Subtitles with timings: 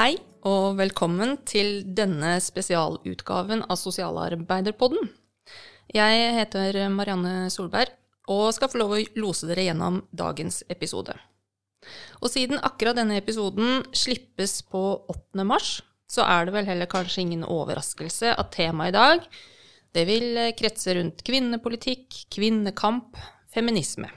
[0.00, 0.14] Hei
[0.48, 5.10] og velkommen til denne spesialutgaven av Sosialarbeiderpodden.
[5.92, 7.92] Jeg heter Marianne Solberg
[8.32, 11.12] og skal få lov å lose dere gjennom dagens episode.
[12.24, 14.80] Og siden akkurat denne episoden slippes på
[15.12, 15.44] 8.
[15.44, 19.28] mars, så er det vel heller kanskje ingen overraskelse at temaet i dag
[19.92, 23.20] det vil kretse rundt kvinnepolitikk, kvinnekamp,
[23.52, 24.08] feminisme.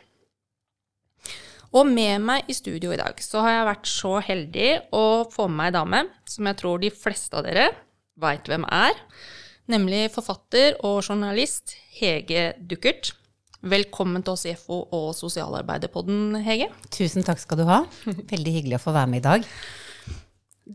[1.74, 5.48] Og med meg i studio i dag så har jeg vært så heldig å få
[5.50, 7.72] med meg ei dame som jeg tror de fleste av dere
[8.22, 9.00] veit hvem er,
[9.74, 13.16] nemlig forfatter og journalist Hege Duckert.
[13.66, 16.68] Velkommen til oss i FO og Sosialarbeiderpodden, Hege.
[16.94, 17.80] Tusen takk skal du ha.
[18.06, 19.50] Veldig hyggelig å få være med i dag.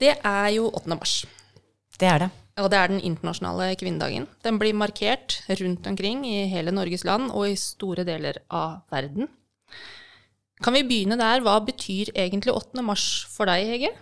[0.03, 0.97] Det er jo 8.
[0.97, 1.15] mars.
[1.95, 2.30] Det er det.
[2.59, 4.27] Og det er den internasjonale kvinnedagen.
[4.42, 9.30] Den blir markert rundt omkring i hele Norges land og i store deler av verden.
[10.64, 11.42] Kan vi begynne der?
[11.45, 12.83] Hva betyr egentlig 8.
[12.87, 13.95] mars for deg, Hege?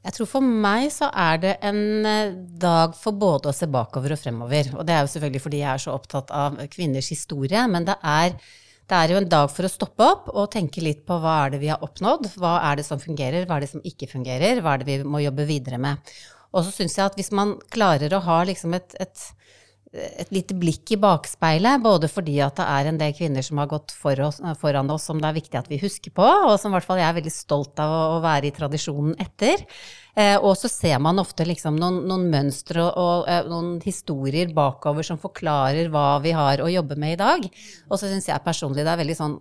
[0.00, 4.14] Jeg tror for meg så er det en eh, dag for både å se bakover
[4.14, 4.70] og fremover.
[4.78, 7.98] Og det er jo selvfølgelig fordi jeg er så opptatt av kvinners historie, men det
[8.00, 8.32] er,
[8.88, 11.52] det er jo en dag for å stoppe opp og tenke litt på hva er
[11.52, 14.62] det vi har oppnådd, hva er det som fungerer, hva er det som ikke fungerer,
[14.64, 16.00] hva er det vi må jobbe videre med.
[16.56, 19.28] Og så syns jeg at hvis man klarer å ha liksom et, et
[19.90, 23.70] et lite blikk i bakspeilet, både fordi at det er en del kvinner som har
[23.72, 26.70] gått for oss, foran oss som det er viktig at vi husker på, og som
[26.70, 29.64] i hvert fall jeg er veldig stolt av å være i tradisjonen etter.
[30.14, 34.54] Eh, og så ser man ofte liksom noen, noen mønstre og, og eh, noen historier
[34.54, 37.50] bakover som forklarer hva vi har å jobbe med i dag.
[37.90, 39.38] Og så syns jeg personlig det er veldig sånn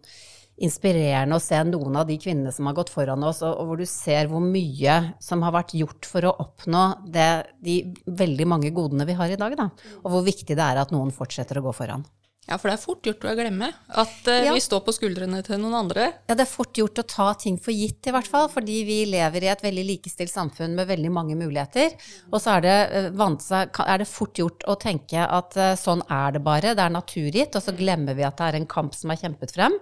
[0.66, 3.82] inspirerende å se noen av de kvinnene som har gått foran oss, og, og hvor
[3.82, 7.30] du ser hvor mye som har vært gjort for å oppnå det,
[7.64, 7.82] de
[8.20, 9.58] veldig mange godene vi har i dag.
[9.60, 9.70] Da.
[10.04, 12.08] Og hvor viktig det er at noen fortsetter å gå foran.
[12.50, 14.54] Ja, for det er fort gjort å glemme at uh, ja.
[14.56, 16.08] vi står på skuldrene til noen andre.
[16.26, 18.48] Ja, det er fort gjort å ta ting for gitt, i hvert fall.
[18.50, 21.94] Fordi vi lever i et veldig likestilt samfunn med veldig mange muligheter.
[22.32, 22.78] Og så er det,
[23.14, 26.96] uh, er det fort gjort å tenke at uh, sånn er det bare, det er
[26.96, 27.54] naturgitt.
[27.54, 29.78] Og så glemmer vi at det er en kamp som er kjempet frem.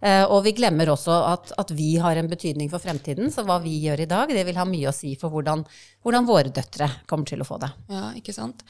[0.00, 3.28] Eh, og vi glemmer også at, at, vi har en betydning for fremtiden.
[3.32, 5.66] Så hva vi gjør i dag, det vil ha mye å si for hvordan,
[6.04, 7.70] hvordan våre døtre kommer til å få det.
[7.92, 8.64] Ja, ikke sant.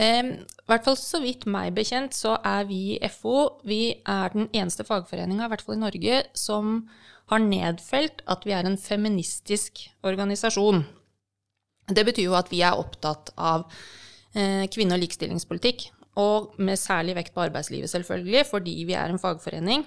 [0.00, 4.46] I hvert fall så vidt meg bekjent, så er vi i FO vi er den
[4.54, 6.78] eneste fagforeninga, i hvert fall i Norge, som
[7.30, 10.84] har nedfelt at vi er en feministisk organisasjon.
[11.90, 13.66] Det betyr jo at vi er opptatt av
[14.34, 15.90] eh, kvinne- og likestillingspolitikk.
[16.20, 19.84] Og med særlig vekt på arbeidslivet, selvfølgelig, fordi vi er en fagforening.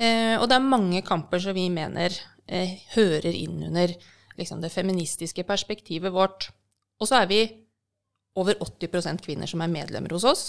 [0.00, 2.14] Eh, og det er mange kamper som vi mener
[2.46, 3.92] eh, hører inn under
[4.38, 6.50] liksom, det feministiske perspektivet vårt.
[7.00, 7.42] Og så er vi
[8.38, 10.44] over 80% kvinner som er medlemmer hos oss.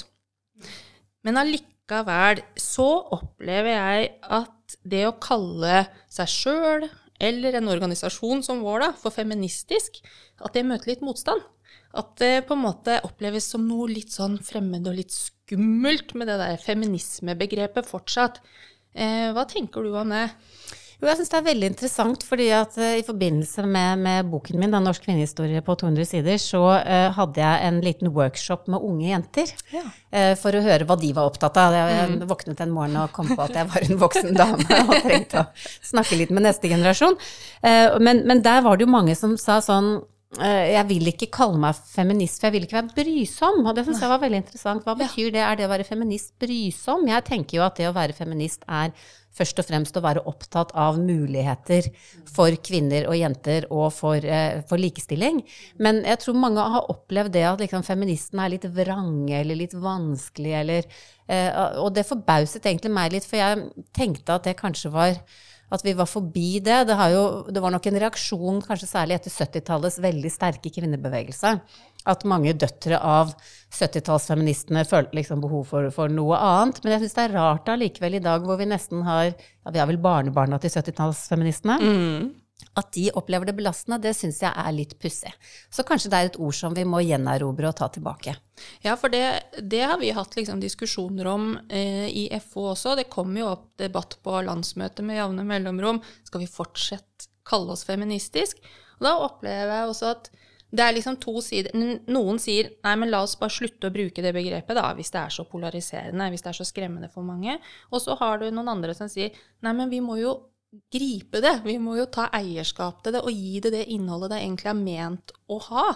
[1.23, 6.87] Men allikevel så opplever jeg at det å kalle seg sjøl
[7.23, 10.01] eller en organisasjon som vår da, for feministisk,
[10.43, 11.43] at det møter litt motstand.
[11.93, 16.29] At det på en måte oppleves som noe litt sånn fremmed og litt skummelt med
[16.31, 18.39] det der feminismebegrepet fortsatt.
[18.93, 20.27] Eh, hva tenker du om det?
[21.03, 24.55] Jo, jeg syns det er veldig interessant, fordi at uh, i forbindelse med, med, boken
[24.55, 28.85] min, da, 'Norsk kvinnehistorie på 200 sider', så uh, hadde jeg en liten workshop med
[28.87, 29.51] unge jenter.
[29.73, 29.83] Ja.
[30.15, 31.75] Uh, for å høre hva de var opptatt av.
[31.75, 32.23] Jeg mm.
[32.29, 35.67] våknet en morgen og kom på at jeg var en voksen dame og trengte å
[35.91, 37.19] snakke litt med neste generasjon.
[37.63, 39.97] Men, men, der var det jo mange som sa sånn
[40.37, 43.59] jeg vil ikke kalle meg feminist, for jeg vil ikke være brysom.
[43.67, 44.85] Og det syns jeg var veldig interessant.
[44.85, 45.43] Hva betyr det?
[45.45, 47.05] Er det å være feminist brysom?
[47.09, 48.95] Jeg tenker jo at det å være feminist er
[49.33, 51.89] først og fremst å være opptatt av muligheter
[52.29, 55.41] for kvinner og jenter og for, eh, for likestilling.
[55.79, 59.73] Men jeg tror mange har opplevd det at liksom, feministene er litt vrange eller litt
[59.73, 60.83] vanskelige eller
[61.27, 65.17] eh, Og det forbauset egentlig meg litt, for jeg tenkte at det kanskje var
[65.73, 66.83] at vi var forbi det.
[66.89, 71.55] Det, jo, det var nok en reaksjon, kanskje særlig etter 70-tallets veldig sterke kvinnebevegelse,
[72.13, 73.33] at mange døtre av
[73.73, 76.83] 70-tallsfeministene følte liksom behov for, for, noe annet.
[76.83, 79.79] Men jeg syns det er rart allikevel i dag hvor vi nesten har ja, Vi
[79.81, 81.79] har vel barnebarna til 70-tallsfeministene.
[81.81, 82.31] Mm.
[82.79, 85.33] At de opplever det belastende, det syns jeg er litt pussig.
[85.73, 88.35] Så kanskje det er et ord som vi må gjenerobre og ta tilbake.
[88.85, 89.23] Ja, for det,
[89.61, 92.95] det har vi hatt liksom diskusjoner om eh, i FO også.
[92.99, 96.01] Det kommer jo opp debatt på landsmøtet med jevne mellomrom.
[96.27, 98.61] Skal vi fortsatt kalle oss feministisk?
[98.99, 100.33] Og da opplever jeg også at
[100.73, 101.75] det er liksom to sider.
[102.09, 105.21] Noen sier nei, men la oss bare slutte å bruke det begrepet, da, hvis det
[105.21, 107.59] er så polariserende, hvis det er så skremmende for mange.
[107.91, 110.33] Og så har du noen andre som sier nei, men vi må jo
[110.93, 111.57] gripe det.
[111.65, 114.79] Vi må jo ta eierskap til det og gi det det innholdet det egentlig er
[114.79, 115.87] ment å ha.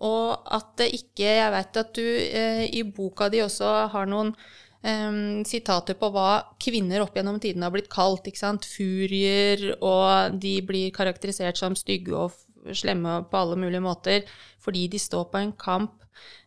[0.00, 4.32] Og at det ikke Jeg vet at du eh, i boka di også har noen
[4.82, 8.26] eh, sitater på hva kvinner opp gjennom tidene har blitt kalt.
[8.26, 8.68] ikke sant?
[8.68, 14.24] Furier, og de blir karakterisert som stygge og slemme på alle mulige måter,
[14.60, 16.04] fordi de står på en kamp.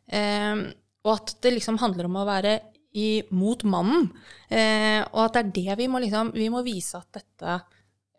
[0.10, 0.70] Eh,
[1.04, 2.60] og at det liksom handler om å være
[2.94, 4.10] imot mannen.
[4.50, 7.60] Eh, og at det er det vi må liksom Vi må vise at dette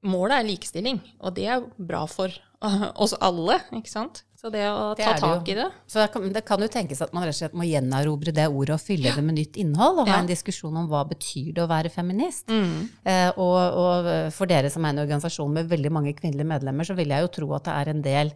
[0.05, 1.01] målet er likestilling.
[1.23, 2.33] Og det er bra for
[3.03, 4.25] oss alle, ikke sant?
[4.45, 6.99] Så det å det ta tak i det Så det kan, det kan, jo tenkes
[7.01, 9.15] at man rett og slett må gjenerobre det ordet og fylle ja.
[9.17, 12.53] det med nytt innhold, og ha en diskusjon om hva betyr det å være feminist.
[12.53, 12.83] Mm.
[13.09, 16.99] Eh, og, og, for dere som er en organisasjon med veldig mange kvinnelige medlemmer, så
[16.99, 18.35] vil jeg jo tro at det er en del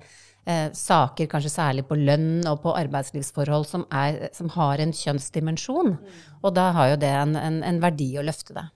[0.48, 5.94] eh, saker, kanskje særlig på lønn og på arbeidslivsforhold, som, er, som har en kjønnsdimensjon.
[5.94, 6.24] Mm.
[6.42, 8.66] Og da har jo det en, en, en verdi å løfte det.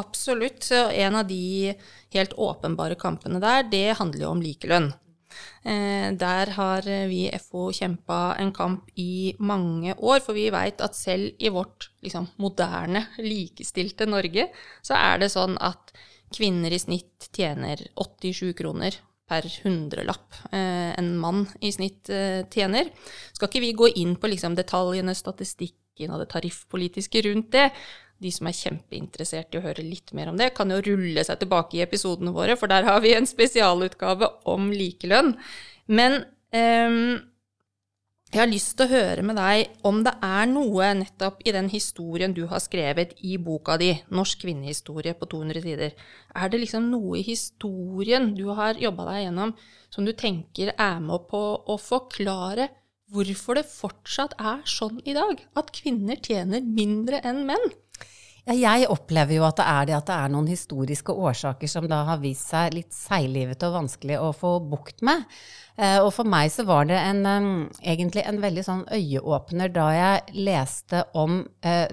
[0.00, 0.70] Absolutt.
[0.72, 1.74] En av de
[2.14, 4.92] helt åpenbare kampene der, det handler jo om likelønn.
[5.64, 10.80] Eh, der har vi i FO kjempa en kamp i mange år, for vi veit
[10.84, 14.48] at selv i vårt liksom, moderne, likestilte Norge,
[14.84, 15.92] så er det sånn at
[16.32, 18.96] kvinner i snitt tjener 87 kroner
[19.32, 22.92] per hundrelapp eh, en mann i snitt eh, tjener.
[23.32, 27.70] Skal ikke vi gå inn på liksom, detaljene, statistikken og det tariffpolitiske rundt det,
[28.22, 31.40] de som er kjempeinteressert i å høre litt mer om det, kan jo rulle seg
[31.40, 35.34] tilbake i episodene våre, for der har vi en spesialutgave om likelønn.
[35.90, 36.20] Men
[36.54, 37.18] um,
[38.32, 41.66] jeg har lyst til å høre med deg om det er noe nettopp i den
[41.68, 45.92] historien du har skrevet i boka di, 'Norsk kvinnehistorie' på 200 sider.
[46.34, 49.52] Er det liksom noe i historien du har jobba deg gjennom
[49.92, 52.70] som du tenker er med på å forklare
[53.12, 57.68] hvorfor det fortsatt er sånn i dag at kvinner tjener mindre enn menn?
[58.42, 61.84] Ja, jeg opplever jo at det er det at det er noen historiske årsaker som
[61.86, 65.28] da har vist seg litt seiglivete og vanskelig å få bukt med.
[65.78, 67.22] Eh, og for meg så var det en,
[67.80, 71.88] egentlig en veldig sånn øyeåpner da jeg leste om eh,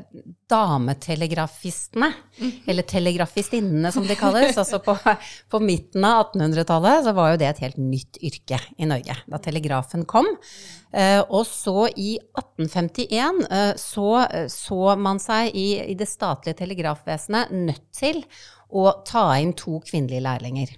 [0.50, 2.10] dametelegrafistene,
[2.40, 2.52] mm.
[2.72, 4.58] eller telegrafistinnene som de kalles.
[4.58, 4.98] altså på,
[5.52, 9.42] på midten av 1800-tallet så var jo det et helt nytt yrke i Norge, da
[9.44, 10.28] telegrafen kom.
[10.92, 14.10] Eh, og så i 1851 eh, så,
[14.50, 18.24] så man seg i, i det statlige telegrafvesenet nødt til
[18.70, 20.74] å ta inn to kvinnelige lærlinger.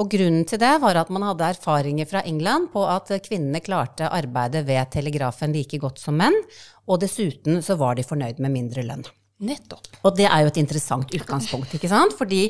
[0.00, 4.10] Og grunnen til det var at man hadde erfaringer fra England på at kvinnene klarte
[4.10, 6.36] arbeidet ved telegrafen like godt som menn,
[6.90, 9.06] og dessuten så var de fornøyd med mindre lønn.
[9.40, 9.86] Nettopp.
[10.04, 12.12] Og det er jo et interessant utgangspunkt, ikke sant?
[12.18, 12.42] Fordi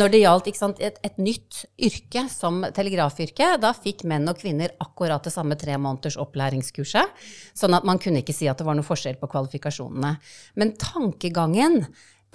[0.00, 4.72] når det gjaldt sant, et, et, nytt yrke som telegrafyrke, da fikk menn og kvinner
[4.80, 7.20] akkurat det samme tre måneders opplæringskurset.
[7.52, 10.14] Sånn at man kunne ikke si at det var noe forskjell på kvalifikasjonene.
[10.56, 11.82] Men tankegangen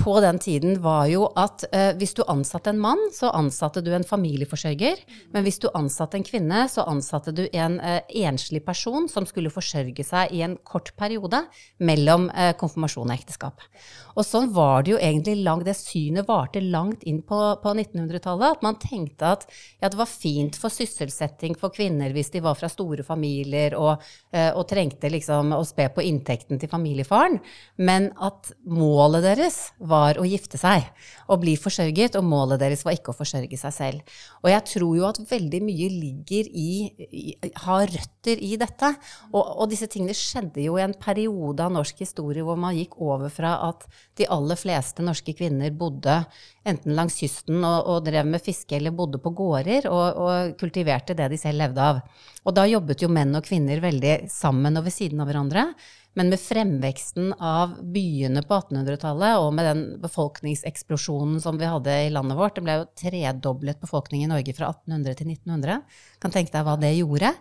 [0.04, 3.92] på den tiden var jo at eh, hvis du ansatte en mann, så ansatte du
[3.96, 5.00] en familieforsørger.
[5.32, 9.54] Men hvis du ansatte en kvinne, så ansatte du en eh, enslig person som skulle
[9.54, 11.46] forsørge seg i en kort periode
[11.80, 13.64] mellom eh, konfirmasjon og ekteskap.
[14.14, 18.58] Og sånn var det jo egentlig langt, det synet varte langt inn på, på 1900-tallet.
[18.58, 19.46] At man tenkte at
[19.82, 24.04] ja, det var fint for sysselsetting for kvinner hvis de var fra store familier og,
[24.34, 27.40] eh, og trengte liksom å spe på inntekten til familiefaren,
[27.82, 30.86] men at målet deres var å gifte seg
[31.28, 34.18] og bli forsørget, og målet deres var ikke å forsørge seg selv.
[34.44, 36.72] Og jeg tror jo at veldig mye ligger i,
[37.10, 38.94] i har røtter i dette.
[39.32, 43.00] Og, og, disse tingene skjedde jo i en periode av norsk historie hvor man gikk
[43.02, 43.88] over fra at
[44.20, 46.20] de aller fleste norske kvinner bodde
[46.68, 51.18] enten langs kysten og, og drev med fiske, eller bodde på gårder og, og kultiverte
[51.18, 52.00] det de selv levde av.
[52.44, 55.68] Og da jobbet jo menn og kvinner veldig sammen og ved siden av hverandre.
[56.14, 62.12] Men med fremveksten av byene på 1800-tallet, og med den befolkningseksplosjonen som vi hadde i
[62.14, 65.80] landet vårt, det ble jo tredoblet befolkning i Norge fra 1800 til 1900,
[66.22, 67.34] kan tenke deg hva det gjorde.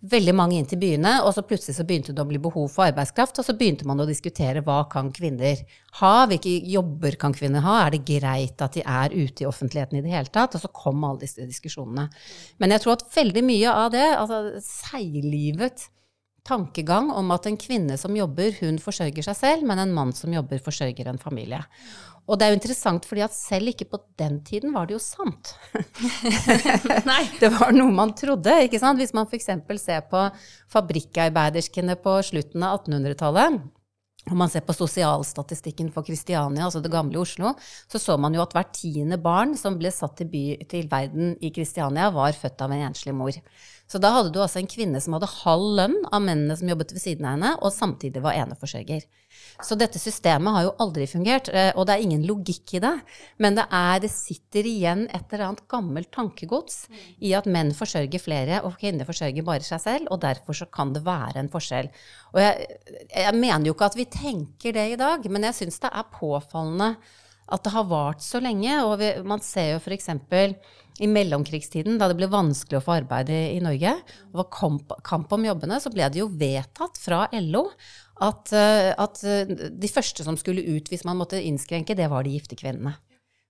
[0.00, 2.86] Veldig mange inn til byene, og så plutselig så begynte det å bli behov for
[2.86, 5.60] arbeidskraft, og så begynte man å diskutere hva kan kvinner
[5.98, 10.00] ha, hvilke jobber kan kvinner ha, er det greit at de er ute i offentligheten
[10.00, 10.56] i det hele tatt?
[10.56, 12.08] Og så kom alle disse diskusjonene.
[12.64, 15.90] Men jeg tror at veldig mye av det, altså seiglivet
[16.46, 20.32] tankegang om at en kvinne som jobber, hun forsørger seg selv, men en mann som
[20.34, 21.62] jobber, forsørger en familie.
[22.30, 25.02] Og det er jo interessant, fordi at selv ikke på den tiden var det jo
[25.02, 25.54] sant.
[27.10, 27.24] Nei.
[27.42, 29.00] det var noe man trodde, ikke sant.
[29.02, 29.50] Hvis man f.eks.
[29.82, 30.22] ser på
[30.70, 33.60] fabrikkarbeiderskene på slutten av 1800-tallet,
[34.30, 37.54] om man ser på sosialstatistikken for Kristiania, altså det gamle Oslo,
[37.90, 41.34] så så man jo at hvert tiende barn som ble satt til, by, til verden
[41.40, 43.40] i Kristiania, var født av en enslig mor.
[43.90, 46.92] Så da hadde du altså en kvinne som hadde halv lønn av mennene som jobbet
[46.94, 49.02] ved siden av henne, og samtidig var eneforsørger.
[49.66, 52.92] Så dette systemet har jo aldri fungert, eh, og det er ingen logikk i det.
[53.42, 56.84] Men det, er, det sitter igjen et eller annet gammelt tankegods
[57.18, 60.94] i at menn forsørger flere, og kvinner forsørger bare seg selv, og derfor så kan
[60.94, 61.90] det være en forskjell.
[62.34, 62.78] Og jeg,
[63.10, 66.14] jeg mener jo ikke at vi tenker det i dag, men jeg syns det er
[66.14, 66.94] påfallende
[67.50, 68.76] at det har vart så lenge.
[68.86, 70.12] Og vi, man ser jo f.eks.
[71.00, 73.94] i mellomkrigstiden, da det ble vanskelig å få arbeid i, i Norge,
[74.30, 77.66] og var kamp, kamp, om jobbene, så ble det jo vedtatt fra LO
[78.20, 82.26] at, eh, at, eh, de første som skulle ut hvis man måtte innskrenke, det var
[82.26, 82.98] de gifte kvinnene.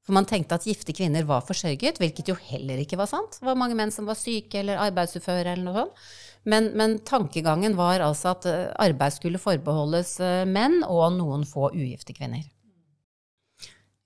[0.07, 3.37] For man tenkte at gifte kvinner var forsørget, hvilket jo heller ikke var sant.
[3.37, 6.07] Det var mange menn som var syke eller arbeidsuføre eller noe sånt.
[6.49, 10.17] Men, men, tankegangen var altså at eh, arbeid skulle forbeholdes
[10.49, 12.47] menn og noen få ugifte kvinner.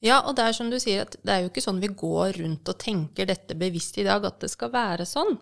[0.04, 2.40] Ja, og det er som du sier, at det er jo ikke sånn vi går
[2.40, 5.38] rundt og tenker dette bevisst i dag, at det skal være sånn.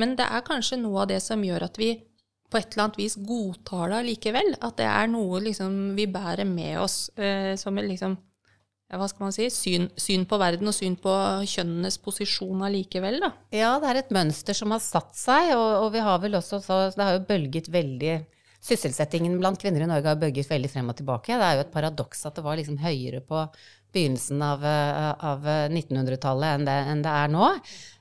[0.00, 1.90] Men det er kanskje noe av det som gjør at vi
[2.46, 4.54] på et eller annet vis godtar det allikevel.
[4.64, 8.16] At det er noe liksom vi bærer med oss eh, som et liksom
[8.86, 11.10] hva skal man si, syn, syn, på verden og syn på
[11.50, 13.32] kjønnenes posisjon allikevel, da.
[13.50, 16.60] Ja, det er et mønster som har satt seg, og, og vi har vel også
[16.62, 18.14] så Det har jo bølget veldig
[18.66, 21.36] Sysselsettingen blant kvinner i Norge har bølget veldig frem og tilbake.
[21.38, 23.42] Det er jo et paradoks at det var liksom høyere på
[23.96, 27.50] begynnelsen av, eh, av 1900-tallet enn, enn, det er nå.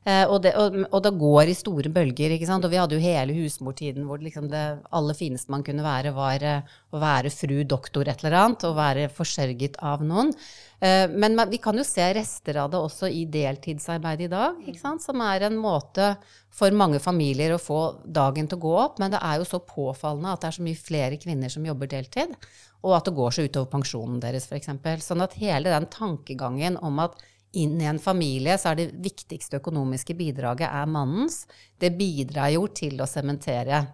[0.06, 2.36] Eh, og, det, og, og, det går i store bølger.
[2.36, 2.66] ikke sant?
[2.68, 6.46] Og vi hadde jo hele husmortiden hvor liksom det aller fineste man kunne være, var
[6.46, 10.30] eh, å være fru doktor et eller annet, og være forsørget av noen.
[10.78, 14.84] Eh, men vi kan jo se rester av det også i deltidsarbeid i dag, ikke
[14.84, 15.02] sant?
[15.02, 16.14] som er en måte
[16.54, 19.02] for mange familier å få dagen til å gå opp.
[19.02, 21.90] Men det er jo så påfallende at det er så mye flere kvinner som jobber
[21.90, 22.38] deltid
[22.86, 24.70] og at det går så utover pensjonen deres, f.eks.
[25.01, 27.18] Sånn at hele den tankegangen om at
[27.56, 31.46] inn i en familie så er det viktigste økonomiske bidraget er mannens,
[31.80, 33.86] det bidrar jo til å sementere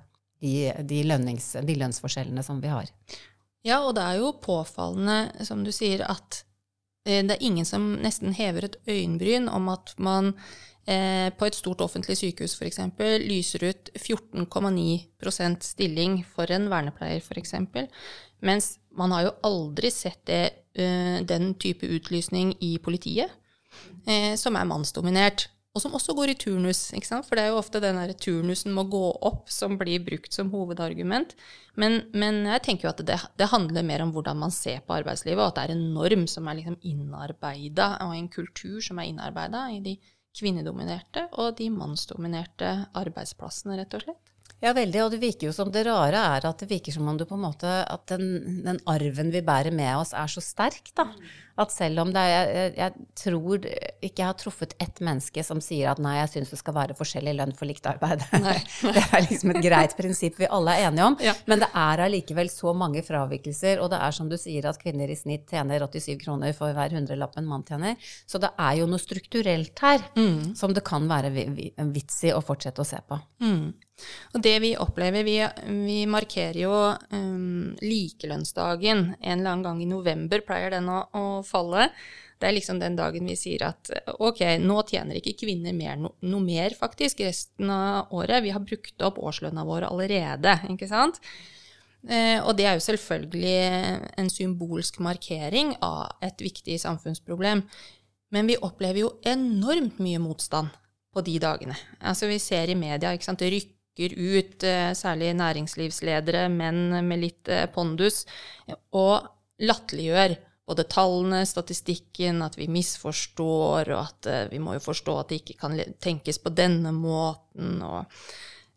[0.41, 2.89] de, de, de, lønnsforskjellene som vi har.
[3.62, 6.41] Ja, og det er jo påfallende, som du sier, at
[7.05, 10.33] eh, det er ingen som nesten hever et øyenbryn om at man
[10.89, 12.81] eh, på et stort offentlig sykehus f.eks.
[13.21, 17.53] lyser ut 14,9% stilling for en vernepleier f.eks.
[18.41, 20.43] Mens man har jo aldri sett det,
[20.79, 23.31] uh, den type utlysning i politiet,
[24.07, 25.50] uh, som er mannsdominert.
[25.71, 26.89] Og som også går i turnus,
[27.24, 30.50] for det er jo ofte den der turnusen må gå opp som blir brukt som
[30.51, 31.31] hovedargument.
[31.79, 34.98] Men, men jeg tenker jo at det, det, handler mer om hvordan man ser på
[34.98, 39.00] arbeidslivet, og at det er en norm som er liksom innarbeida, og en kultur som
[39.00, 39.95] er innarbeida i de
[40.36, 44.30] kvinnedominerte og de mannsdominerte arbeidsplassene, rett og slett.
[44.62, 45.00] Ja, veldig.
[45.03, 47.38] Og det virker jo som det rare er at det virker som om du på
[47.38, 51.08] en måte At den, den arven vi bærer med oss, er så sterk, da.
[51.60, 55.60] At selv om det er jeg, jeg, tror ikke jeg har truffet ett menneske som
[55.62, 58.24] sier at nei, jeg syns det skal være forskjellig lønn for likt arbeid.
[58.96, 61.18] det er liksom et greit prinsipp vi alle er enige om.
[61.22, 61.36] Ja.
[61.51, 65.12] Men det er allikevel så mange fravikelser, og det er som du sier at kvinner
[65.12, 67.98] i snitt tjener 87 kroner for hver hundrelapp en mann tjener.
[68.25, 70.53] Så det er jo noe strukturelt her mm.
[70.58, 71.34] som det kan være
[71.91, 73.20] vits i å fortsette å se på.
[73.44, 73.72] Mm.
[74.34, 75.38] Og det vi opplever Vi,
[75.86, 76.74] vi markerer jo
[77.12, 81.89] um, likelønnsdagen en eller annen gang i november, pleier den å, å, falle.
[82.41, 86.15] Det er liksom den dagen vi sier at ok, nå tjener ikke kvinner mer, no,
[86.25, 88.41] noe mer faktisk resten av året.
[88.41, 91.22] Vi har brukt opp årslønna vår allerede, ikke sant?
[92.10, 93.58] Eh, og det er jo selvfølgelig
[94.17, 97.62] en symbolsk markering av et viktig samfunnsproblem.
[98.31, 100.72] Men vi opplever jo enormt mye motstand
[101.12, 101.75] på de dagene.
[102.00, 103.51] Altså Vi ser i media ikke sant, det
[103.98, 108.25] rykker ut, eh, særlig næringslivsledere, menn med litt eh, pondus,
[108.93, 109.27] og
[109.60, 115.29] latterliggjør både tallene, statistikken, at vi misforstår, og at eh, vi må jo forstå at
[115.29, 117.81] det ikke kan tenkes på denne måten.
[117.81, 118.05] og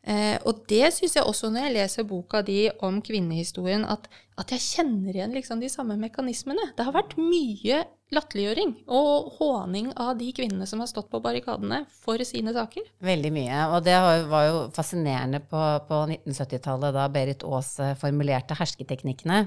[0.05, 4.05] Eh, og det syns jeg også når jeg leser boka di om kvinnehistorien, at,
[4.37, 6.75] at jeg kjenner igjen liksom de samme mekanismene.
[6.77, 7.85] Det har vært mye
[8.15, 12.85] latterliggjøring og håning av de kvinnene som har stått på barrikadene for sine saker.
[13.05, 13.63] Veldig mye.
[13.73, 13.97] Og det
[14.29, 19.47] var jo fascinerende på, på 1970-tallet, da Berit Aas eh, formulerte hersketeknikkene.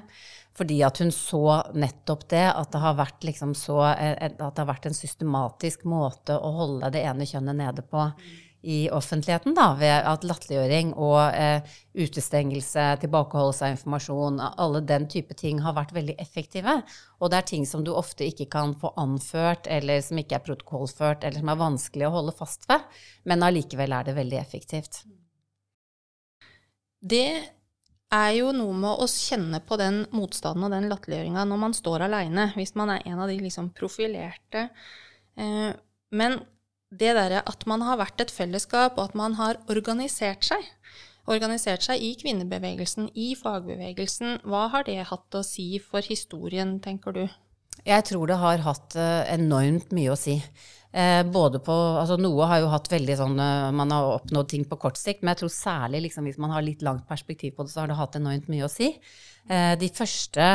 [0.58, 4.64] Fordi at hun så nettopp det, at det har vært, liksom så, eh, at det
[4.64, 8.10] har vært en systematisk måte å holde det ene kjønnet nede på.
[8.10, 15.06] Mm i offentligheten, da, ved at latterliggjøring og eh, utestengelse, tilbakeholdelse av informasjon, alle den
[15.12, 16.80] type ting har vært veldig effektive.
[17.22, 20.46] Og det er ting som du ofte ikke kan få anført, eller som ikke er
[20.48, 22.84] protokollført, eller som er vanskelig å holde fast ved,
[23.30, 25.04] men allikevel er det veldig effektivt.
[26.98, 27.30] Det
[28.18, 32.08] er jo noe med å kjenne på den motstanden og den latterliggjøringa når man står
[32.08, 34.70] aleine, hvis man er en av de liksom profilerte.
[35.38, 35.72] Eh,
[36.18, 36.40] men
[36.90, 40.64] det derre at man har vært et fellesskap, og at man har organisert seg.
[41.28, 44.42] Organisert seg i kvinnebevegelsen, i fagbevegelsen.
[44.48, 47.26] Hva har det hatt å si for historien, tenker du?
[47.88, 50.40] Jeg tror det har hatt uh, enormt mye å si.
[50.98, 54.64] Eh, både på, altså Noe har jo hatt veldig sånn uh, Man har oppnådd ting
[54.66, 57.66] på kort sikt, men jeg tror særlig liksom, hvis man har litt langt perspektiv på
[57.68, 58.94] det, så har det hatt enormt mye å si.
[59.52, 60.48] Eh, de første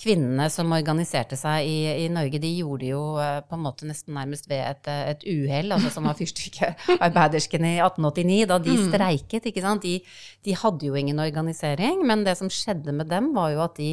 [0.00, 4.16] kvinnene som organiserte seg i, i, Norge, de gjorde jo uh, på en måte nesten
[4.16, 8.86] nærmest ved et, et uhell, altså som var fyrstykkearbeiderskene i 1889, da de mm.
[8.88, 9.50] streiket.
[9.50, 9.84] ikke sant?
[9.84, 9.98] De,
[10.46, 13.92] de hadde jo ingen organisering, men det som skjedde med dem, var jo at de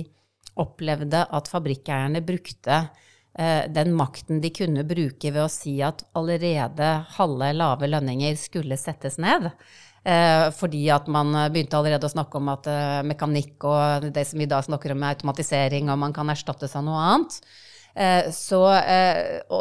[0.58, 2.88] opplevde at fabrikkeierne brukte
[3.40, 6.88] Eh, den makten de kunne bruke ved å si at allerede
[7.20, 9.52] halve lave lønninger skulle settes ned.
[10.08, 14.40] Eh, fordi at man begynte allerede å snakke om at eh, mekanikk og det som
[14.40, 17.42] vi da snakker om, er automatisering, og man kan erstattes av noe annet.
[18.30, 18.60] Så,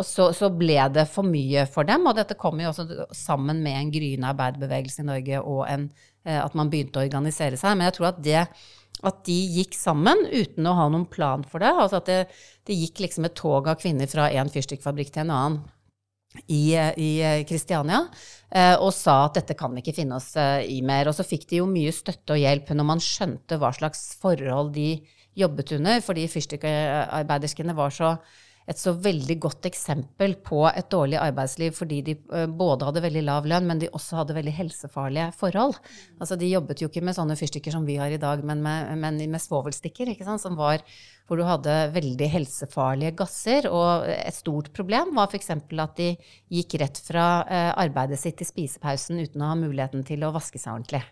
[0.05, 3.79] så, så, ble det for mye for dem, og dette kom jo også sammen med
[3.79, 5.87] en gryende arbeiderbevegelse i Norge og en,
[6.29, 7.79] at man begynte å organisere seg.
[7.79, 8.43] Men jeg tror at det
[9.05, 11.73] at de gikk sammen uten å ha noen plan for det.
[11.73, 12.19] Altså at det,
[12.69, 15.59] det gikk liksom et tog av kvinner fra én fyrstikkfabrikk til en annen
[16.47, 18.03] i, Kristiania
[18.51, 21.11] eh, og sa at dette kan vi ikke finne oss eh, i mer.
[21.11, 24.75] Og så fikk de jo mye støtte og hjelp når man skjønte hva slags forhold
[24.77, 24.91] de
[25.37, 28.17] jobbet under, fordi fyrstikkarbeiderskene var så
[28.67, 33.23] et så veldig godt eksempel på et dårlig arbeidsliv fordi de eh, både hadde veldig
[33.27, 35.79] lav lønn, men de også hadde veldig helsefarlige forhold.
[36.19, 38.91] Altså De jobbet jo ikke med sånne fyrstikker som vi har i dag, men med,
[39.03, 40.83] men med svovelstikker, som var
[41.27, 43.69] hvor du hadde veldig helsefarlige gasser.
[43.71, 45.53] Og et stort problem var f.eks.
[45.55, 46.13] at de
[46.59, 50.59] gikk rett fra eh, arbeidet sitt til spisepausen uten å ha muligheten til å vaske
[50.63, 51.05] seg ordentlig.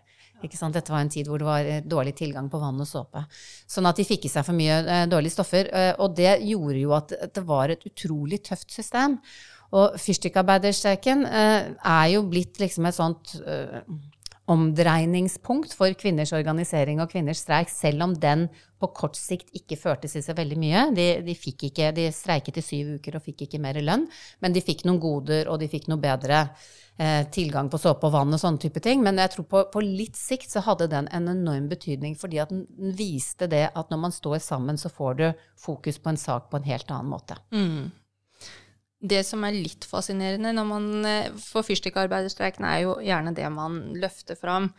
[0.43, 3.23] Dette var en tid hvor det var eh, dårlig tilgang på vann og såpe.
[3.67, 5.69] Sånn at de fikk i seg for mye eh, dårlige stoffer.
[5.71, 9.19] Eh, og det gjorde jo at det var et utrolig tøft system.
[9.75, 13.81] Og fyrstikkarbeiderstreiken eh, er jo blitt liksom et sånt eh,
[14.51, 18.45] omdreiningspunkt for kvinners organisering og kvinners streik, selv om den
[18.81, 20.83] på kort sikt ikke førtes i seg veldig mye.
[20.93, 24.05] De, de, ikke, de streiket i syv uker og fikk ikke mer lønn,
[24.43, 26.43] men de fikk noen goder, og de fikk noe bedre
[26.99, 29.01] eh, tilgang på såpe og vann og sånne type ting.
[29.05, 32.53] Men jeg tror på, på, litt sikt så hadde den en enorm betydning, fordi at
[32.53, 35.27] den viste det at når man står sammen, så får du
[35.65, 37.39] fokus på en sak på en helt annen måte.
[37.55, 37.89] Mm.
[39.05, 43.81] Det som er litt fascinerende når man eh, For fyrstikkarbeiderstreiken er jo gjerne det man
[44.01, 44.71] løfter fram.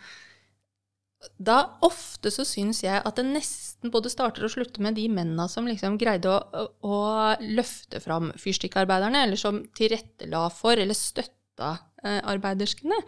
[1.42, 5.48] Da ofte så syns jeg at det nesten både starter og slutter med de mennene
[5.50, 6.98] som liksom greide å, å
[7.42, 11.72] løfte fram fyrstikkarbeiderne, eller som tilrettela for eller støtta
[12.04, 13.00] eh, arbeiderskene.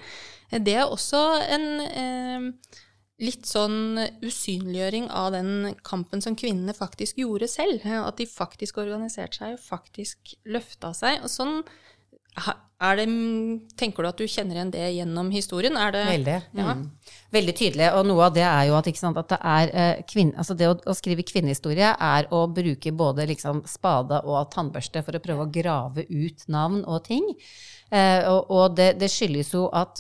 [0.51, 2.79] Det er også en eh,
[3.19, 7.83] litt sånn usynliggjøring av den kampen som kvinnene faktisk gjorde selv.
[7.85, 11.25] At de faktisk organiserte seg og faktisk løfta seg.
[11.27, 11.61] Og sånn
[12.79, 13.07] det,
[13.75, 15.75] tenker du at du kjenner igjen det gjennom historien?
[15.75, 16.37] Det, Veldig.
[16.55, 16.75] Ja.
[16.79, 16.85] Mm.
[17.35, 17.89] Veldig tydelig.
[17.99, 20.69] Og noe av det er jo at, sant, at det er eh, kvinne, altså det
[20.71, 25.49] å, å, skrive kvinnehistorie er å bruke både liksom spade og tannbørste for å prøve
[25.49, 27.27] å grave ut navn og ting.
[27.91, 29.99] Eh, og, og det, det, skyldes jo at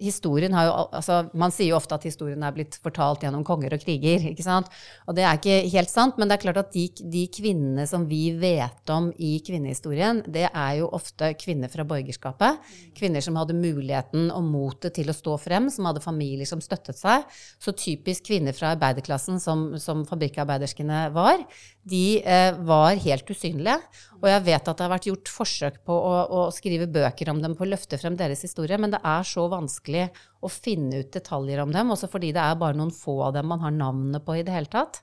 [0.00, 3.76] historien har jo altså, Man sier jo ofte at historien er blitt fortalt gjennom konger
[3.76, 4.24] og kriger.
[4.32, 4.70] ikke sant?
[5.06, 8.06] Og det er ikke helt sant, men det er klart at de, de kvinnene som
[8.10, 12.60] vi vet om i kvinnehistorien, det er jo ofte kvinner fra borgerskapet.
[12.96, 16.98] Kvinner som hadde muligheten og motet til å stå frem, som hadde familier som støttet
[16.98, 17.26] seg.
[17.60, 21.44] Så typisk kvinner fra arbeiderklassen, som, som fabrikkarbeiderskene var,
[21.88, 23.78] de eh, var helt usynlige.
[24.20, 27.40] Og jeg vet at det har vært gjort forsøk på å, å, skrive bøker om
[27.40, 30.08] dem, på å løfte frem deres historie, men det er så vanskelig
[30.44, 33.48] å finne ut detaljer om dem, også fordi det er bare noen få av dem
[33.48, 35.00] man har navnet på i det hele tatt.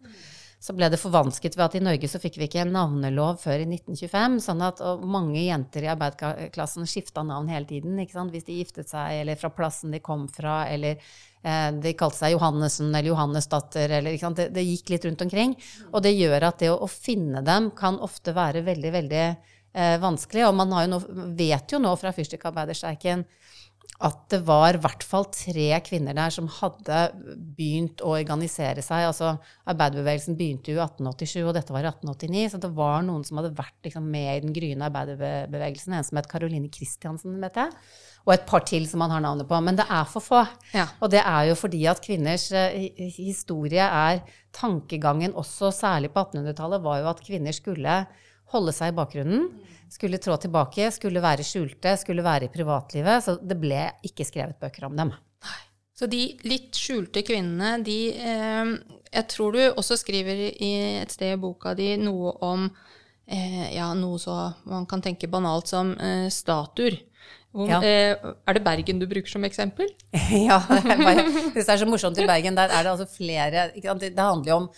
[0.59, 3.61] Så ble det forvansket ved at i Norge så fikk vi ikke en navnelov før
[3.61, 4.39] i 1925.
[4.41, 7.99] sånn at mange jenter i arbeiderklassen skifta navn hele tiden.
[8.01, 10.97] Hvis de giftet seg, eller fra plassen de kom fra, eller
[11.47, 15.53] Eh, de kalte seg Johannesen eller Johannesdatter, eller det, det, gikk litt rundt omkring.
[15.91, 19.27] Og det gjør at det å, å finne dem kan ofte være veldig, veldig
[20.01, 20.47] vanskelig.
[20.47, 21.01] Og man jo nå,
[21.37, 23.25] vet jo nå fra fyrstikkarbeiderstreiken
[24.05, 26.99] at det var i hvert fall tre kvinner der som hadde
[27.57, 29.07] begynt å organisere seg.
[29.09, 29.31] Altså,
[29.65, 32.43] Arbeiderbevegelsen begynte jo i 1887, og dette var i 1889.
[32.53, 35.97] Så det var noen som hadde vært liksom, med i den gryende arbeiderbevegelsen.
[35.97, 37.73] En som het Caroline Christiansen, vet jeg
[38.27, 39.57] og et par til som man har navnet på.
[39.63, 40.41] Men det er for få.
[40.75, 40.89] Ja.
[40.99, 42.75] Og det er jo fordi at kvinners uh,
[43.15, 44.19] historie er
[44.57, 48.01] Tankegangen også, særlig på 1800-tallet, var jo at kvinner skulle
[48.53, 49.47] holde seg i bakgrunnen.
[49.91, 53.23] Skulle trå tilbake, skulle være skjulte, skulle være i privatlivet.
[53.23, 55.13] Så det ble ikke skrevet bøker om dem.
[55.97, 58.73] Så de litt skjulte kvinnene, de eh,
[59.09, 62.67] Jeg tror du også skriver i et sted i boka di noe om
[63.25, 64.35] eh, ja, noe så
[64.69, 66.99] man kan tenke banalt som eh, statuer.
[67.55, 67.79] Hvor, ja.
[67.81, 69.89] eh, er det Bergen du bruker som eksempel?
[70.49, 72.59] ja, det er, bare, det er så morsomt i Bergen.
[72.59, 74.69] Der er det altså flere Det handler jo om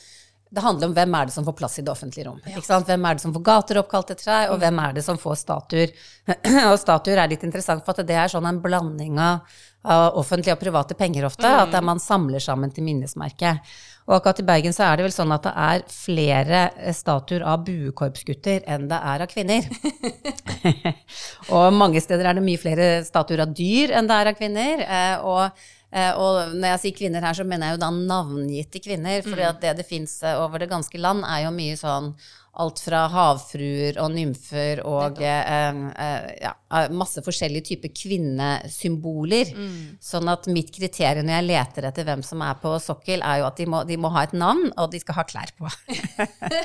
[0.49, 2.39] det handler om hvem er det som får plass i det offentlige rom.
[2.49, 2.61] Ja.
[2.87, 4.63] Hvem er det som får gater oppkalt etter seg, og mm.
[4.63, 5.93] hvem er det som får statuer.
[6.71, 9.45] og statuer er litt interessant, for det er sånn en blanding av,
[9.85, 11.45] av offentlige og private penger ofte.
[11.45, 11.61] Mm.
[11.67, 13.59] At man samler sammen til minnesmerke.
[14.09, 17.61] Og akkurat i Bergen så er det vel sånn at det er flere statuer av
[17.67, 19.69] buekorpsgutter enn det er av kvinner.
[21.53, 24.81] og mange steder er det mye flere statuer av dyr enn det er av kvinner.
[24.81, 25.78] Eh, og Eh,
[26.13, 29.23] og når jeg sier kvinner her, så mener jeg jo da navngitte kvinner.
[29.25, 29.61] For mm.
[29.63, 32.11] det det fins eh, over det ganske land, er jo mye sånn
[32.59, 35.51] alt fra havfruer og nymfer og eh,
[36.03, 36.53] eh, ja,
[36.95, 39.53] masse forskjellige typer kvinnesymboler.
[39.55, 39.77] Mm.
[40.03, 43.47] Sånn at mitt kriterium når jeg leter etter hvem som er på sokkel, er jo
[43.49, 45.71] at de må, de må ha et navn, og de skal ha klær på.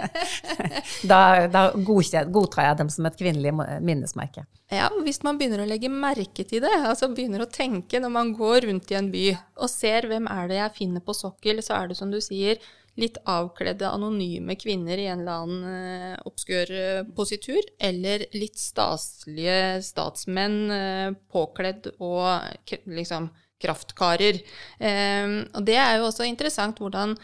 [1.11, 1.21] da,
[1.53, 4.47] da godtar jeg dem som et kvinnelig minnesmerke.
[4.73, 8.33] Ja, hvis man begynner å legge merke til det, altså begynner å tenke når man
[8.35, 9.27] går rundt i en by
[9.61, 12.59] og ser hvem er det jeg finner på sokkel, så er det som du sier,
[13.01, 19.81] litt avkledde anonyme kvinner i en eller annen uh, obskør uh, positur, eller litt staselige
[19.87, 23.31] statsmenn uh, påkledd og liksom
[23.65, 24.39] kraftkarer.
[24.79, 27.17] Um, og det er jo også interessant hvordan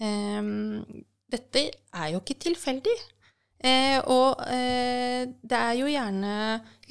[0.00, 0.82] um,
[1.28, 2.96] Dette er jo ikke tilfeldig.
[3.58, 6.32] Eh, og eh, det er jo gjerne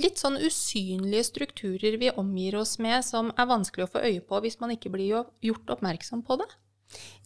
[0.02, 4.42] litt sånn usynlige strukturer vi omgir oss med, som er vanskelig å få øye på
[4.44, 6.50] hvis man ikke blir gjort oppmerksom på det.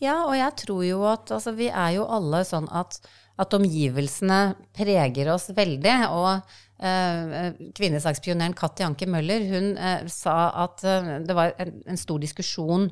[0.02, 2.97] Ja, og jeg tror jo at altså, vi er jo alle sånn at,
[3.41, 4.41] at omgivelsene
[4.76, 5.97] preger oss veldig.
[6.10, 6.32] Og
[6.82, 12.21] eh, kvinnesakspioneren Katti Anke Møller hun eh, sa at eh, det var en, en, stor
[12.24, 12.89] diskusjon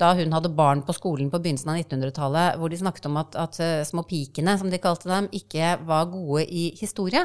[0.00, 3.36] da hun hadde barn på skolen på begynnelsen av 1900-tallet, hvor de snakket om at,
[3.38, 7.20] at uh, små pikene, som de kalte dem, ikke var gode i historie.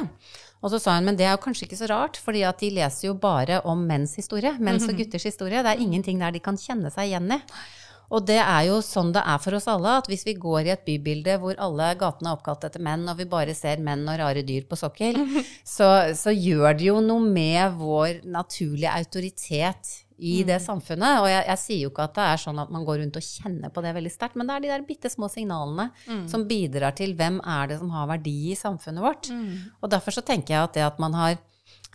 [0.62, 2.70] Og så sa hun men det er jo kanskje ikke så rart, fordi at de
[2.76, 4.52] leser jo bare om menns historie.
[4.60, 5.64] Menns og gutters historie.
[5.64, 7.40] Det er ingenting der de kan kjenne seg igjen i.
[8.08, 10.72] Og det er jo sånn det er for oss alle, at hvis vi går i
[10.72, 14.18] et bybilde hvor alle gatene er oppkalt etter menn, og vi bare ser menn og
[14.20, 15.20] rare dyr på sokkel,
[15.76, 20.64] så, så gjør det jo noe med vår naturlige autoritet i det mm.
[20.64, 21.20] samfunnet.
[21.22, 23.26] Og jeg, jeg, sier jo ikke at det er sånn at man går rundt og
[23.26, 26.24] kjenner på det veldig sterkt, men det er de der bitte små signalene mm.
[26.32, 29.30] som bidrar til hvem er det som har verdi i samfunnet vårt.
[29.30, 29.52] Mm.
[29.82, 31.38] Og derfor så tenker jeg at det at man har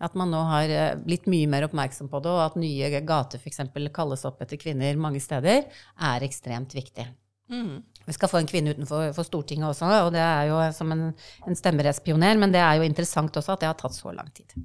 [0.03, 3.41] at man nå har eh, blitt mye mer oppmerksom på det, og at nye gater
[3.41, 3.61] f.eks.
[3.95, 5.67] kalles opp etter kvinner mange steder,
[6.11, 7.07] er ekstremt viktig.
[7.51, 7.83] Mm.
[8.05, 11.05] Vi skal få en kvinne utenfor Stortinget også, og det er jo som en,
[11.47, 14.55] en stemmerettspioner, men det er jo interessant også at det har tatt så lang tid.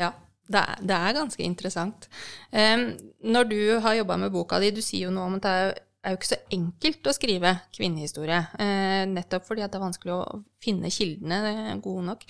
[0.00, 0.12] Ja,
[0.50, 2.08] det er, det er ganske interessant.
[2.52, 2.92] Um,
[3.24, 5.78] når du har jobba med boka di, du sier jo noe om at det er,
[6.04, 8.42] er jo ikke så enkelt å skrive kvinnehistorie.
[8.60, 12.28] Uh, nettopp fordi det er vanskelig å finne kildene gode nok.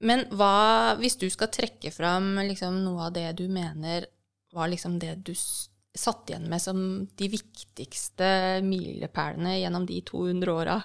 [0.00, 4.08] Men hva, hvis du skal trekke fram liksom, noe av det du mener
[4.54, 6.80] var liksom det du satt igjen med som
[7.18, 10.78] de viktigste milepælene gjennom de 200 åra?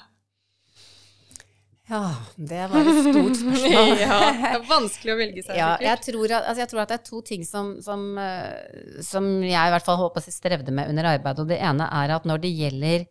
[1.86, 3.92] Ja, det var et stort spørsmål.
[4.02, 5.58] ja, det er vanskelig å velge seg.
[5.60, 9.04] Ja, jeg, tror at, altså jeg tror at det er to ting som, som, eh,
[9.06, 11.46] som jeg i hvert fall håper jeg strevde med under arbeidet.
[11.46, 13.06] Og det ene er at når det gjelder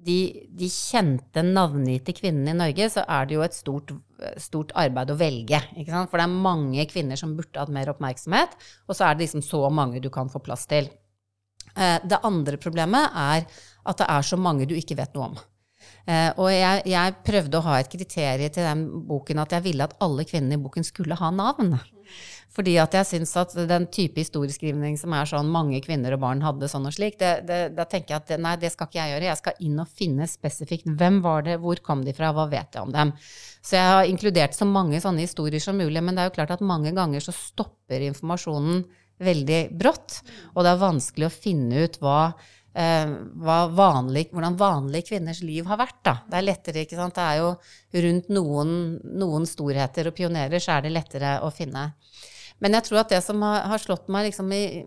[0.00, 3.92] de, de, kjente navngitte kvinnene i Norge, så er det jo et stort,
[4.40, 5.60] stort arbeid å velge.
[5.84, 8.56] For det er mange kvinner som burde hatt mer oppmerksomhet,
[8.88, 10.88] og så er det liksom så mange du kan få plass til.
[11.76, 13.46] Eh, det andre problemet er
[13.90, 15.40] at det er så mange du ikke vet noe om.
[16.08, 19.86] Eh, og jeg, jeg prøvde å ha et kriterium til den boken at jeg ville
[19.86, 21.76] at alle kvinnene i boken skulle ha navn.
[22.50, 26.42] Fordi at jeg syns at den type historieskrivning som er sånn mange kvinner og barn
[26.42, 29.14] hadde sånn og slik, det, det, da tenker jeg at nei, det skal ikke jeg
[29.14, 29.28] gjøre.
[29.28, 32.74] Jeg skal inn og finne spesifikt hvem var det, hvor kom de fra, hva vet
[32.74, 33.14] jeg om dem.
[33.62, 36.56] Så jeg har inkludert så mange sånne historier som mulig, men det er jo klart
[36.56, 38.82] at mange ganger så stopper informasjonen
[39.20, 40.22] veldig brått,
[40.54, 42.32] og det er vanskelig å finne ut hva
[42.74, 45.98] vanlig, hvordan vanlige kvinners liv har vært.
[46.06, 46.14] Da.
[46.30, 47.16] Det er lettere, ikke sant.
[47.16, 48.72] Det er jo rundt noen,
[49.18, 51.92] noen storheter og pionerer, så er det lettere å finne.
[52.60, 54.84] Men jeg tror at det som har, har slått meg liksom i,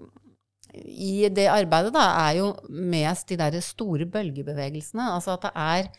[0.74, 5.10] i det arbeidet, da, er jo mest de der store bølgebevegelsene.
[5.18, 5.90] Altså at det er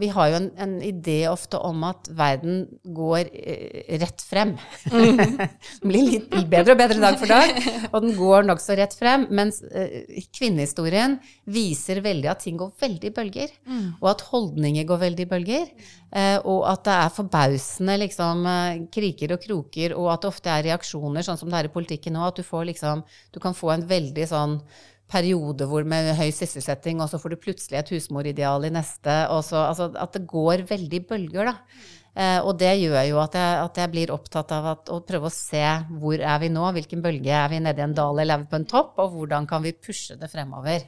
[0.00, 2.62] vi har jo en, en, idé ofte om at verden
[2.96, 4.54] går eh, rett frem.
[4.92, 5.20] Mm.
[5.82, 7.52] den blir litt bedre og bedre dag for dag,
[7.90, 9.26] og den går nokså rett frem.
[9.36, 11.18] Mens eh, kvinnehistorien
[11.52, 13.54] viser veldig at ting går veldig i bølger.
[13.68, 13.86] Mm.
[14.00, 15.70] Og at holdninger går veldig i bølger.
[16.16, 18.50] Eh, og at det er forbausende liksom,
[18.94, 22.16] kriker og kroker, og at det ofte er reaksjoner, sånn som det er i politikken
[22.16, 24.60] nå, at du, får, liksom, du kan få en veldig sånn
[25.10, 29.20] periode hvor med høy sysselsetting, og så får du plutselig et husmorideal i neste.
[29.46, 31.56] Så, altså, at det går veldig bølger, da.
[32.16, 35.28] Eh, og det gjør jo at jeg, at jeg blir opptatt av at, å prøve
[35.28, 35.62] å se
[36.00, 38.52] hvor er vi nå, hvilken bølge er vi nede i en dal eller er vi
[38.54, 40.86] på en topp, og hvordan kan vi pushe det fremover.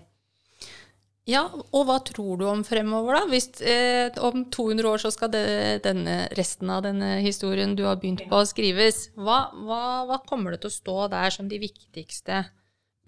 [1.29, 3.27] Ja, og hva tror du om fremover, da?
[3.29, 5.43] Hvis eh, om 200 år så skal det,
[5.85, 9.11] denne, resten av denne historien du har begynt på, skrives.
[9.13, 12.47] Hva, hva, hva kommer det til å stå der som de viktigste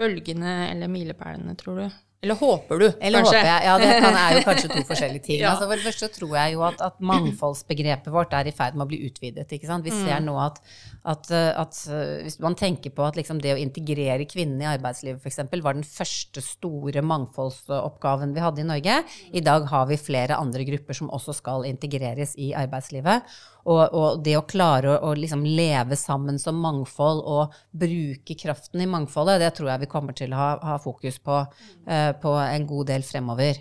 [0.01, 1.99] bølgene eller milepælene, tror du?
[2.21, 3.39] Eller håper du, Eller kanskje?
[3.39, 3.65] håper jeg.
[3.65, 5.39] Ja, det kan, er jo kanskje to forskjellige ting.
[5.41, 5.55] ja.
[5.55, 8.85] altså, for det første tror jeg jo at, at, mangfoldsbegrepet vårt er i ferd med
[8.85, 9.47] å bli utvidet.
[9.49, 9.87] ikke sant?
[9.89, 10.27] Vi ser mm.
[10.29, 10.61] nå at,
[11.09, 11.79] at, at
[12.27, 15.41] hvis man tenker på at liksom det å integrere kvinnene i arbeidslivet f.eks.
[15.65, 18.99] var den første store mangfoldsoppgaven vi hadde i Norge.
[19.33, 23.33] I dag har vi flere andre grupper som også skal integreres i arbeidslivet.
[23.71, 28.83] Og, og, det å klare å, å liksom leve sammen som mangfold og bruke kraften
[28.83, 31.39] i mangfoldet, det tror jeg vi kommer til å ha, ha fokus på,
[31.87, 33.61] uh, på en god del fremover.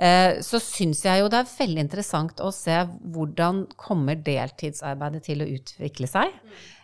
[0.00, 2.78] Uh, så syns jeg jo det er veldig interessant å se
[3.12, 6.36] hvordan kommer deltidsarbeidet til å utvikle seg.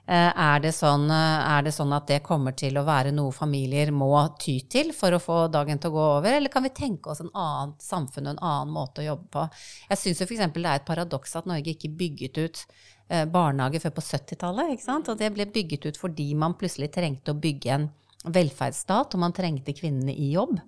[0.09, 3.33] Eh, er det, sånn, eh, er det, sånn, at det kommer til å være noe
[3.35, 6.71] familier må ty til for å få dagen til å gå over, eller kan vi
[6.71, 9.49] tenke oss en annen samfunn og en annen måte å jobbe på?
[9.91, 10.45] Jeg syns f.eks.
[10.55, 12.63] det er et paradoks at Norge ikke bygget ut
[13.09, 14.87] eh, barnehage før på 70-tallet.
[14.95, 17.91] Og det ble bygget ut fordi man plutselig trengte å bygge en
[18.33, 20.59] velferdsstat, og man trengte kvinnene i jobb.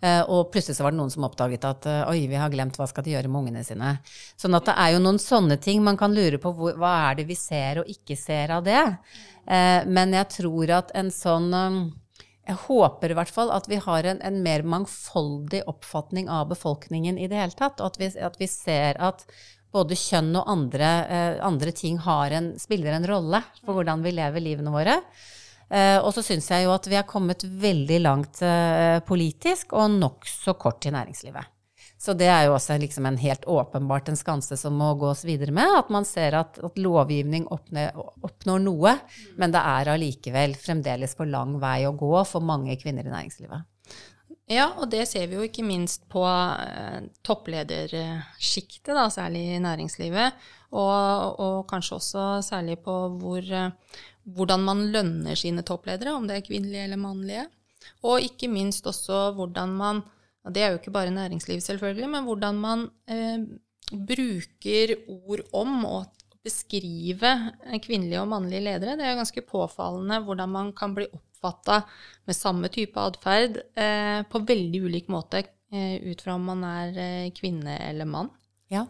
[0.00, 2.78] Eh, og plutselig så var det noen som oppdaget at eh, oi, vi har glemt
[2.80, 3.98] hva skal de gjøre med ungene sine.
[4.40, 7.18] Sånn at det er jo noen sånne ting man kan lure på hvor, hva er
[7.18, 8.80] det vi ser og ikke ser av det.
[9.44, 11.50] Eh, men jeg tror at en sånn
[12.48, 17.20] jeg håper i hvert fall at vi har en, en, mer mangfoldig oppfatning av befolkningen
[17.20, 17.78] i det hele tatt.
[17.78, 19.26] Og at vi, at vi ser at
[19.70, 20.88] både kjønn og andre,
[21.46, 24.96] andre ting en, spiller en rolle for hvordan vi lever livene våre.
[25.70, 29.94] Uh, og så syns jeg jo at vi har kommet veldig langt uh, politisk, og
[30.00, 31.56] nokså kort i næringslivet.
[32.00, 35.52] Så det er jo også liksom en helt åpenbart en skanse som må gås videre
[35.52, 35.68] med.
[35.82, 37.92] At man ser at, at lovgivning oppnår,
[38.24, 38.94] oppnår, noe,
[39.36, 43.68] men det er allikevel fremdeles for lang vei å gå for mange kvinner i næringslivet.
[44.50, 50.40] Ja, og det ser vi jo ikke minst på eh, toppledersjiktet, særlig i næringslivet.
[50.70, 54.00] Og, og, kanskje også særlig på hvor, eh,
[54.36, 57.46] hvordan man lønner sine toppledere, om det er kvinnelige eller mannlige.
[58.06, 60.02] Og ikke minst også hvordan man
[60.40, 63.42] og Det er jo ikke bare næringsliv, selvfølgelig, men hvordan man eh,
[63.92, 65.98] bruker ord om å
[66.40, 67.32] beskrive
[67.84, 68.96] kvinnelige og mannlige ledere.
[68.96, 71.82] Det er jo ganske påfallende hvordan man kan bli oppfatta
[72.24, 77.00] med samme type atferd eh, på veldig ulik måte eh, ut fra om man er
[77.04, 78.32] eh, kvinne eller mann.
[78.70, 78.84] Ja,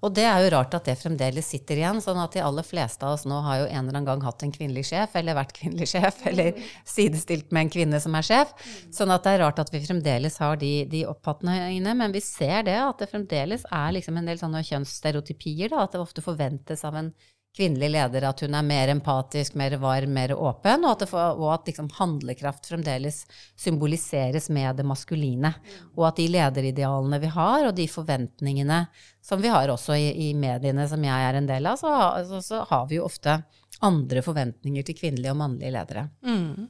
[0.00, 1.98] og det er jo rart at det fremdeles sitter igjen.
[2.00, 4.40] sånn at de aller fleste av oss nå har jo en eller annen gang hatt
[4.42, 6.56] en kvinnelig sjef, eller vært kvinnelig sjef, eller
[6.88, 8.54] sidestilt med en kvinne som er sjef.
[8.88, 11.92] Sånn at det er rart at vi fremdeles har de, de oppfatningene.
[12.00, 15.74] Men vi ser det, at det fremdeles er liksom en del sånne kjønnsstereotypier.
[15.74, 17.12] Da, at det ofte forventes av en
[17.56, 21.50] kvinnelig leder at hun er mer empatisk, mer varm, mer åpen, og at, får, og
[21.56, 23.24] at liksom handlekraft fremdeles
[23.58, 25.52] symboliseres med det maskuline.
[25.96, 28.84] Og at de lederidealene vi har, og de forventningene
[29.24, 31.94] som vi har også i, i mediene som jeg er en del av, så,
[32.28, 33.40] så, så, har vi jo ofte
[33.84, 36.08] andre forventninger til kvinnelige og mannlige ledere.
[36.26, 36.68] Mm.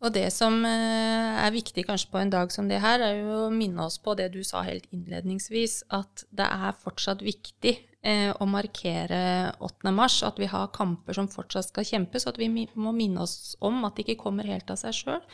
[0.00, 3.44] Og det som eh, er viktig kanskje på en dag som det her, er jo
[3.44, 8.30] å minne oss på det du sa helt innledningsvis, at det er fortsatt viktig eh,
[8.32, 9.92] å markere 8.
[9.94, 13.56] mars, at vi har kamper som fortsatt skal kjempes, og at vi må minne oss
[13.60, 15.24] om at det ikke kommer helt av seg sjøl.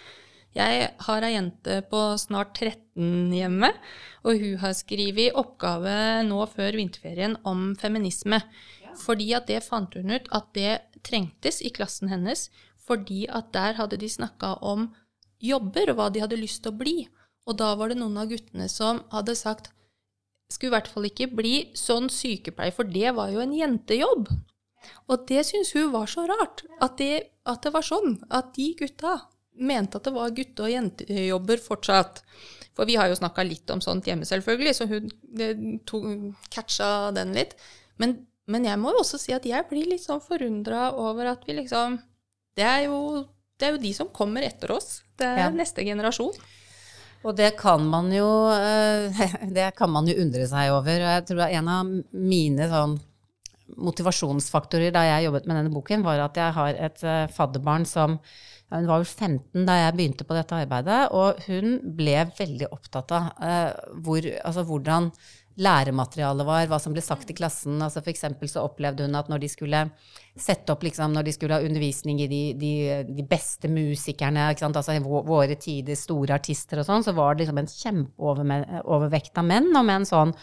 [0.56, 3.68] Jeg har ei jente på snart 13 hjemme,
[4.24, 8.40] og hun har skrevet oppgave nå før vinterferien om feminisme.
[8.96, 12.48] Fordi at det fant hun ut at det trengtes i klassen hennes
[12.86, 14.88] fordi at der hadde de snakka om
[15.42, 16.96] jobber og hva de hadde lyst til å bli.
[17.46, 19.72] Og da var det noen av guttene som hadde sagt
[20.52, 24.28] skulle i hvert fall ikke bli sånn sykepleier, for det var jo en jentejobb.
[25.10, 27.14] Og det syntes hun var så rart, at det,
[27.48, 28.20] at det, var sånn.
[28.30, 29.18] At de gutta
[29.56, 32.22] mente at det var gutte- og jentejobber fortsatt.
[32.76, 35.10] For vi har jo snakka litt om sånt hjemme, selvfølgelig, så hun
[35.88, 36.02] to,
[36.52, 37.56] catcha den litt.
[38.02, 41.46] Men, men, jeg må jo også si at jeg blir litt sånn forundra over at
[41.48, 41.98] vi liksom
[42.56, 43.24] det er, jo,
[43.60, 45.00] det er jo de som kommer etter oss.
[45.16, 45.50] Det er ja.
[45.52, 46.36] neste generasjon.
[47.26, 49.20] Og det kan man jo eh,
[49.58, 51.02] det kan man jo undre seg over.
[51.02, 52.98] Og jeg tror en av mine sånn
[53.82, 58.20] motivasjonsfaktorer da jeg jobbet med denne boken, var at jeg har et eh, fadderbarn som
[58.66, 63.12] hun var vel 15 da jeg begynte på dette arbeidet, og hun ble veldig opptatt
[63.14, 65.06] av uh, hvor, altså hvordan
[65.56, 67.78] lærematerialet var, hva som ble sagt i klassen.
[67.82, 69.82] Altså for så opplevde hun at når de skulle
[70.36, 72.72] sette opp liksom, når de skulle ha undervisning i de, de,
[73.08, 77.70] de beste musikerne, altså våre tiders store artister og sånn, så var det liksom en
[77.72, 80.36] kjempeovervekt av menn, og med en sånn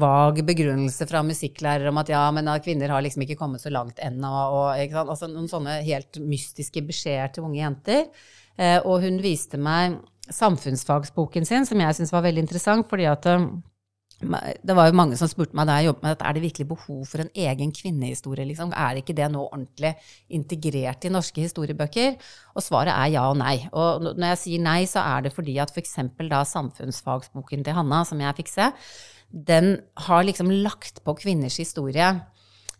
[0.00, 4.00] vag begrunnelse fra musikklærere om at ja, men kvinner har liksom ikke kommet så langt
[4.00, 8.06] ennå, og altså, noen sånne helt mystiske beskjeder til unge jenter.
[8.60, 9.98] Eh, og hun viste meg
[10.30, 13.28] samfunnsfagsboken sin, som jeg syntes var veldig interessant, fordi at
[14.20, 16.66] det var jo mange som spurte meg da jeg jobbet med dette, er det virkelig
[16.68, 18.74] behov for en egen kvinnehistorie, liksom?
[18.76, 19.94] Er ikke det nå ordentlig
[20.36, 22.18] integrert i norske historiebøker?
[22.52, 23.56] Og svaret er ja og nei.
[23.72, 25.96] Og når jeg sier nei, så er det fordi at f.eks.
[26.20, 28.68] da samfunnsfagsboken til Hanna, som jeg fikk se,
[29.30, 32.12] den har liksom lagt på kvinners historie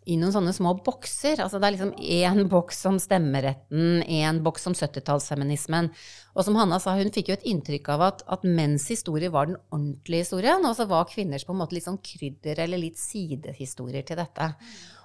[0.09, 1.41] i noen sånne små bokser.
[1.43, 5.91] Altså det er liksom én boks om stemmeretten, én boks om 70-tallsfeminismen.
[6.31, 9.51] Og som Hanna sa, hun fikk jo et inntrykk av at, at menns historie var
[9.51, 13.01] den ordentlige historien, og så var kvinners på en måte litt sånn krydder eller litt
[13.01, 14.53] sidehistorier til dette.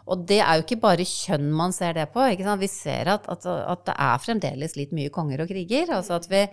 [0.06, 2.22] Og det er jo ikke bare kjønn man ser det på.
[2.60, 5.90] Vi ser at, at, at, det er fremdeles litt mye konger og kriger.
[5.96, 6.44] Altså at vi,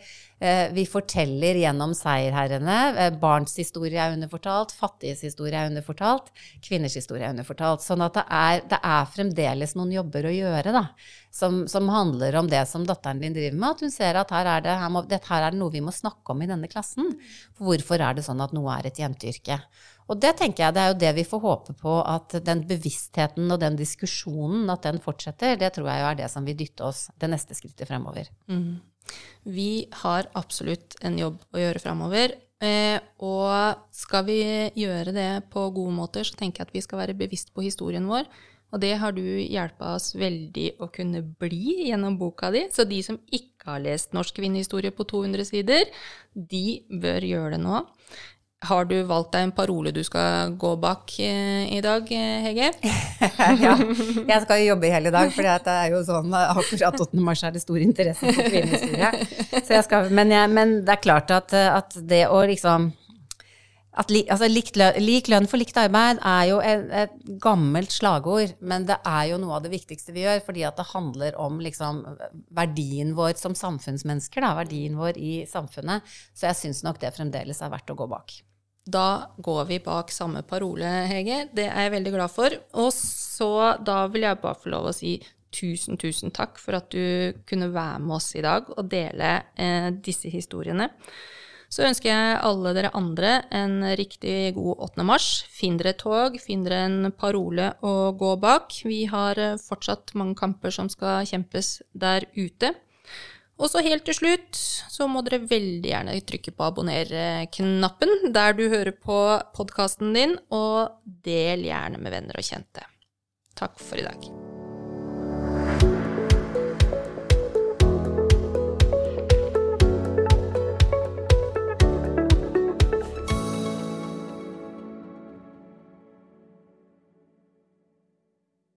[0.41, 2.79] eh, vi forteller gjennom seierherrene.
[2.97, 6.33] Eh, barns historie er underfortalt, fattiges historie er underfortalt,
[6.65, 7.85] kvinners historie er underfortalt.
[7.85, 10.87] Sånn at det er, det er fremdeles noen jobber å gjøre, da.
[11.33, 13.69] Som, som, handler om det som datteren din driver med.
[13.69, 15.93] At hun ser at her er, det, her, må, her er det noe vi må
[15.93, 17.13] snakke om i denne klassen.
[17.53, 19.61] For hvorfor er det sånn at noe er et jenteyrke?
[20.11, 23.51] Og det tenker jeg det er jo det vi får håpe på, at den bevisstheten
[23.53, 25.55] og den diskusjonen, at den fortsetter.
[25.59, 28.31] Det tror jeg jo er det som vil dytte oss det neste skrittet fremover.
[28.51, 28.81] Mm.
[29.43, 32.35] Vi har absolutt en jobb å gjøre fremover.
[32.63, 34.39] Eh, og skal vi
[34.79, 38.07] gjøre det på gode måter, så tenker jeg at vi skal være bevisst på historien
[38.07, 38.27] vår.
[38.73, 42.63] Og det har du hjelpa oss veldig å kunne bli gjennom boka di.
[42.73, 45.85] Så de som ikke har lest Norsk kvinnehistorie på 200 sider,
[46.33, 47.83] de bør gjøre det nå.
[48.63, 52.69] Har du valgt deg en parole du skal gå bak eh, i dag, eh, Hege?
[53.65, 57.21] ja, jeg skal jo jobbe hele dag, for det er jo sånn akkurat 8.
[57.23, 60.09] mars er det stor interesse for kvinnehistorie.
[60.15, 62.91] Men, men, det er klart at, at det å liksom
[63.93, 68.55] at li, altså, løn, Lik lønn for likt arbeid er jo et, et, gammelt slagord,
[68.65, 71.59] men det er jo noe av det viktigste vi gjør, fordi at det handler om
[71.61, 72.01] liksom,
[72.57, 76.09] verdien vår som samfunnsmennesker, da, verdien vår i samfunnet.
[76.33, 78.39] Så jeg syns nok det fremdeles er verdt å gå bak.
[78.83, 81.45] Da går vi bak samme parole, Hege.
[81.55, 82.55] Det er jeg veldig glad for.
[82.83, 85.15] Og så da vil jeg bare få lov å si
[85.53, 89.89] tusen, tusen takk for at du kunne være med oss i dag og dele eh,
[90.03, 90.89] disse historiene.
[91.73, 95.05] Så ønsker jeg alle dere andre en riktig god 8.
[95.07, 95.29] mars.
[95.49, 98.75] Finn dere et tog, finn dere en parole å gå bak.
[98.85, 102.75] Vi har eh, fortsatt mange kamper som skal kjempes der ute.
[103.63, 104.59] Og så helt til slutt
[104.91, 109.19] så må dere veldig gjerne trykke på abonner-knappen der du hører på
[109.55, 112.83] podkasten din, og del gjerne med venner og kjente.
[113.55, 114.52] Takk for i dag.